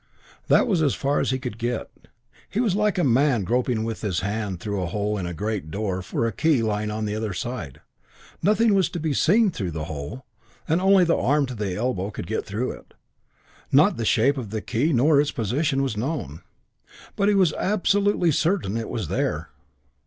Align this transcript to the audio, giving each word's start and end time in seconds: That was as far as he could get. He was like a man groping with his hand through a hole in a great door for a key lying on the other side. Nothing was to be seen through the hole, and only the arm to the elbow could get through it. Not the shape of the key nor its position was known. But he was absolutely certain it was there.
That 0.47 0.65
was 0.65 0.81
as 0.81 0.95
far 0.95 1.19
as 1.19 1.29
he 1.29 1.37
could 1.37 1.59
get. 1.59 1.87
He 2.49 2.59
was 2.59 2.75
like 2.75 2.97
a 2.97 3.03
man 3.03 3.43
groping 3.43 3.83
with 3.83 4.01
his 4.01 4.21
hand 4.21 4.59
through 4.59 4.81
a 4.81 4.87
hole 4.87 5.15
in 5.15 5.27
a 5.27 5.33
great 5.35 5.69
door 5.69 6.01
for 6.01 6.25
a 6.25 6.31
key 6.31 6.63
lying 6.63 6.89
on 6.89 7.05
the 7.05 7.15
other 7.15 7.33
side. 7.33 7.81
Nothing 8.41 8.73
was 8.73 8.89
to 8.89 8.99
be 8.99 9.13
seen 9.13 9.51
through 9.51 9.69
the 9.69 9.83
hole, 9.83 10.25
and 10.67 10.81
only 10.81 11.03
the 11.03 11.15
arm 11.15 11.45
to 11.45 11.53
the 11.53 11.75
elbow 11.75 12.09
could 12.09 12.25
get 12.25 12.47
through 12.47 12.71
it. 12.71 12.95
Not 13.71 13.97
the 13.97 14.03
shape 14.05 14.39
of 14.39 14.49
the 14.49 14.59
key 14.59 14.91
nor 14.91 15.21
its 15.21 15.29
position 15.29 15.83
was 15.83 15.95
known. 15.95 16.41
But 17.15 17.29
he 17.29 17.35
was 17.35 17.53
absolutely 17.53 18.31
certain 18.31 18.77
it 18.77 18.89
was 18.89 19.07
there. 19.07 19.49